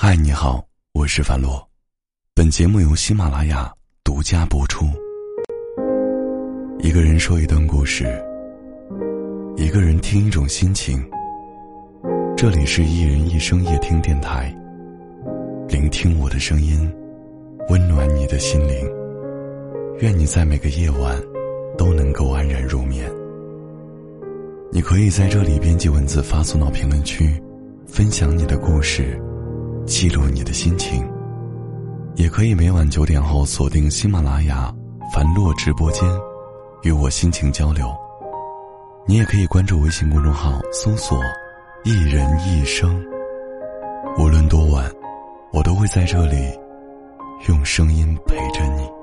[0.00, 1.60] 嗨，你好，我是樊洛，
[2.32, 3.68] 本节目由喜马拉雅
[4.04, 4.86] 独家播出。
[6.78, 8.04] 一个人说一段故事，
[9.56, 11.04] 一个人听一种心情。
[12.36, 14.56] 这里是一人一生夜听电台，
[15.66, 16.88] 聆听我的声音，
[17.68, 18.88] 温暖你的心灵。
[19.98, 21.20] 愿你在每个夜晚
[21.76, 23.10] 都能够安然入眠。
[24.70, 27.34] 你可以在这里编辑文字发送到评论区，
[27.84, 29.20] 分享你的故事。
[29.88, 31.02] 记录你的心情，
[32.14, 34.72] 也可以每晚九点后锁定喜马拉雅
[35.14, 36.06] 樊洛直播间，
[36.82, 37.90] 与我心情交流。
[39.06, 41.18] 你也可以关注微信公众号，搜索
[41.84, 43.02] “一人一生”。
[44.20, 44.84] 无论多晚，
[45.52, 46.36] 我都会在这里，
[47.48, 48.97] 用声音陪着你。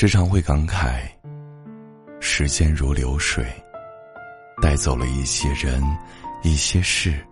[0.00, 1.02] 时常会感慨，
[2.20, 3.44] 时间如流水，
[4.62, 5.78] 带走了一些人、
[6.42, 7.22] 一些事、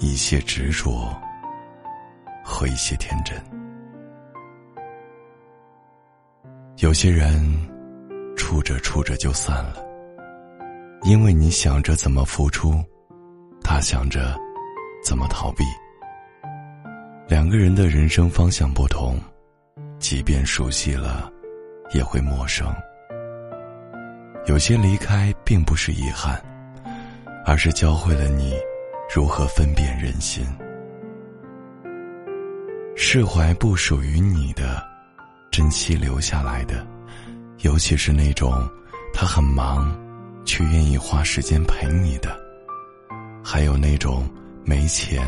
[0.00, 1.16] 一些执着
[2.44, 3.40] 和一些天真。
[6.78, 7.40] 有些人
[8.36, 9.76] 处着处着就散了，
[11.04, 12.82] 因为你想着怎么付出，
[13.62, 14.36] 他想着
[15.04, 15.62] 怎么逃避。
[17.28, 19.20] 两个人的人生方向不同，
[20.00, 21.30] 即便熟悉了。
[21.92, 22.66] 也会陌生。
[24.46, 26.40] 有些离开并不是遗憾，
[27.44, 28.54] 而是教会了你
[29.14, 30.46] 如何分辨人心。
[32.96, 34.82] 释怀不属于你的，
[35.50, 36.86] 珍惜留下来的。
[37.60, 38.68] 尤其是那种
[39.12, 39.94] 他很忙，
[40.44, 42.30] 却愿意花时间陪你的；
[43.42, 44.28] 还有那种
[44.64, 45.24] 没钱，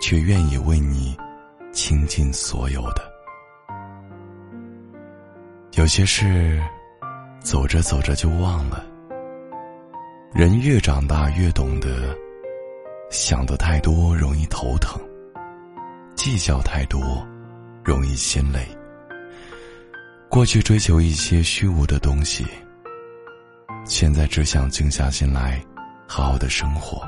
[0.00, 1.16] 却愿意为你
[1.72, 3.07] 倾尽所有的。
[5.78, 6.60] 有些事，
[7.38, 8.84] 走着走着就忘了。
[10.34, 12.12] 人越长大越懂得，
[13.10, 15.00] 想的太多容易头疼，
[16.16, 17.24] 计较太多
[17.84, 18.66] 容易心累。
[20.28, 22.44] 过去追求一些虚无的东西，
[23.84, 25.62] 现在只想静下心来，
[26.08, 27.00] 好好的生活。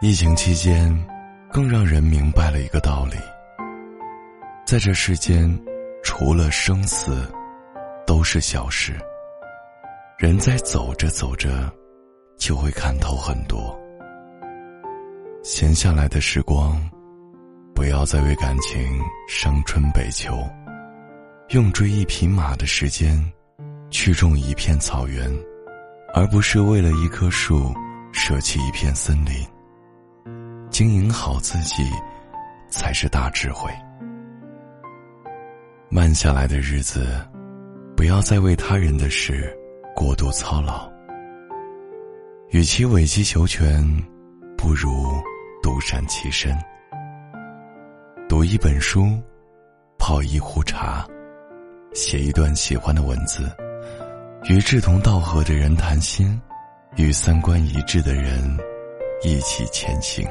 [0.00, 0.98] 疫情期间，
[1.52, 3.16] 更让人明白了一个道理。
[4.64, 5.48] 在这世间，
[6.02, 7.30] 除了生死，
[8.06, 8.96] 都是小事。
[10.18, 11.72] 人在走着走着，
[12.36, 13.78] 就会看透很多。
[15.42, 16.76] 闲下来的时光，
[17.74, 20.36] 不要再为感情伤春悲秋，
[21.50, 23.22] 用追一匹马的时间，
[23.90, 25.30] 去种一片草原，
[26.14, 27.72] 而不是为了一棵树
[28.12, 29.46] 舍弃一片森林。
[30.70, 31.82] 经营好自己，
[32.68, 33.70] 才是大智慧。
[35.90, 37.06] 慢下来的日子，
[37.96, 39.50] 不要再为他人的事
[39.96, 40.86] 过度操劳。
[42.50, 43.82] 与其委曲求全，
[44.54, 44.90] 不如
[45.62, 46.54] 独善其身。
[48.28, 49.18] 读一本书，
[49.98, 51.06] 泡一壶茶，
[51.94, 53.50] 写一段喜欢的文字，
[54.50, 56.38] 与志同道合的人谈心，
[56.96, 58.58] 与三观一致的人
[59.22, 60.28] 一起前行。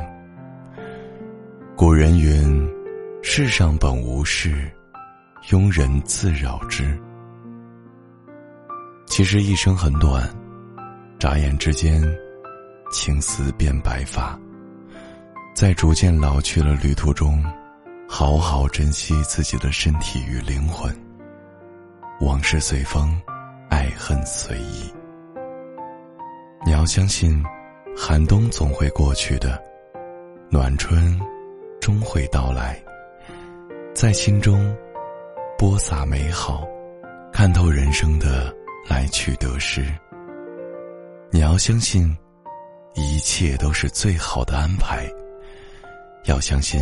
[1.75, 2.69] 古人云
[3.23, 4.71] ：“世上本无事。”
[5.49, 6.99] 庸人自扰之。
[9.05, 10.29] 其实一生很短，
[11.17, 12.03] 眨眼之间，
[12.91, 14.37] 青丝变白发。
[15.55, 17.41] 在逐渐老去了旅途中，
[18.09, 20.93] 好好珍惜自己的身体与灵魂。
[22.19, 23.17] 往事随风，
[23.69, 24.93] 爱恨随意。
[26.65, 27.41] 你要相信，
[27.95, 29.57] 寒冬总会过去的，
[30.49, 31.17] 暖春
[31.79, 32.77] 终会到来。
[33.93, 34.75] 在心中。
[35.57, 36.67] 播撒美好，
[37.33, 38.55] 看透人生的
[38.87, 39.83] 来去得失。
[41.31, 42.15] 你要相信，
[42.93, 45.11] 一切都是最好的安排。
[46.25, 46.79] 要相信，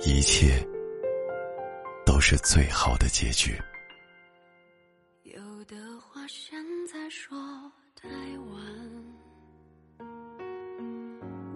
[0.00, 0.62] 一切
[2.04, 3.58] 都是最好的结局。
[5.22, 7.38] 有的话现在说
[7.96, 8.06] 太
[8.50, 10.06] 晚，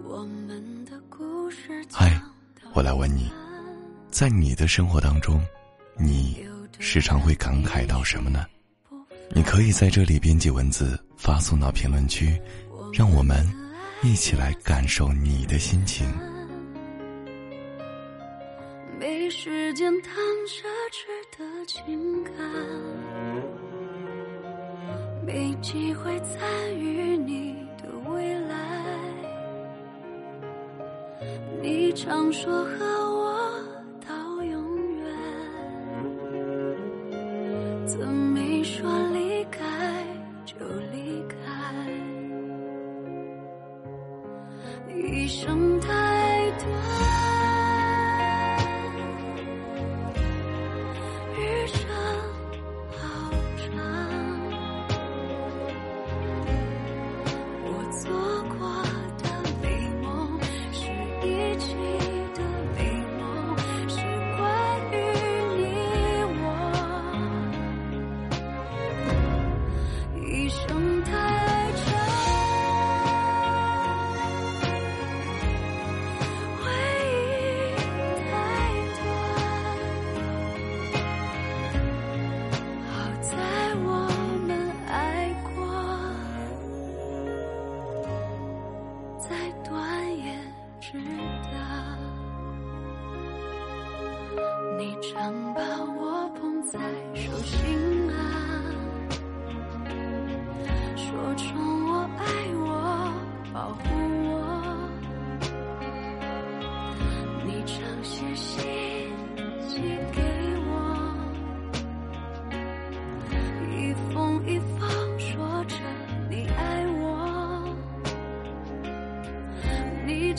[0.02, 1.85] 我们的故事。
[1.93, 2.19] 嗨，
[2.73, 3.31] 我来问你，
[4.11, 5.38] 在你的生活当中。
[5.98, 6.46] 你
[6.78, 8.44] 时常会感慨到什么呢？
[9.34, 12.40] 你可以在这里编辑文字发送到评论区，
[12.93, 13.44] 让我们
[14.02, 16.06] 一起来感受你的心情。
[18.98, 20.14] 没时间谈
[20.46, 20.62] 奢
[20.93, 21.06] 侈
[21.37, 22.32] 的情感，
[25.26, 28.54] 没机会参与你的未来。
[31.60, 33.15] 你常说和我
[37.87, 39.62] 怎没说离开
[40.44, 40.56] 就
[40.93, 41.37] 离开？
[44.93, 45.65] 一生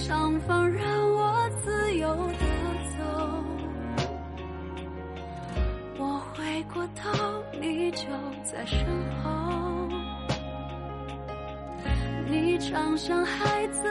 [0.08, 2.46] 上方让我自由的
[2.98, 3.04] 走，
[5.98, 8.08] 我回过头，你就
[8.42, 8.80] 在身
[9.22, 9.90] 后。
[12.26, 13.82] 你常像孩子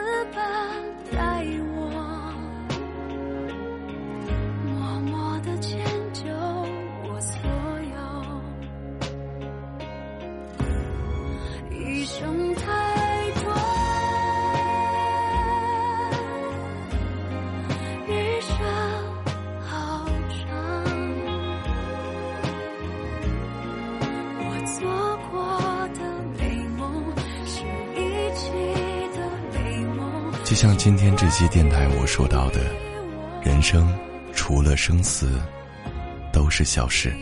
[30.57, 32.63] 就像今天这期电台我说到的，
[33.45, 33.95] 人生
[34.33, 35.39] 除了生死，
[36.33, 37.15] 都是小事。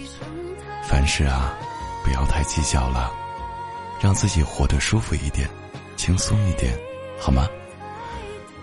[0.85, 1.53] 凡事啊，
[2.05, 3.13] 不要太计较了，
[4.01, 5.51] 让自己活得舒服一点，
[5.97, 6.79] 轻松一点，
[7.19, 7.49] 好吗？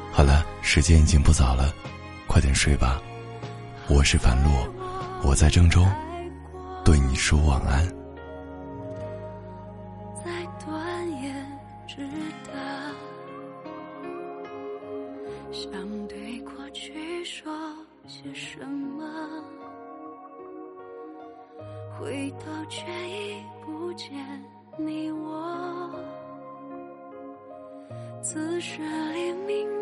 [0.10, 1.74] 好了，时间已经不早了，
[2.26, 2.98] 快点睡吧。
[3.90, 4.74] 我是樊洛，
[5.22, 5.86] 我在郑州，
[6.86, 8.01] 对你说晚安。
[18.44, 19.06] 什么，
[21.96, 24.12] 回头却已不见
[24.78, 25.92] 你我。
[28.20, 28.82] 此时
[29.14, 29.81] 黎明。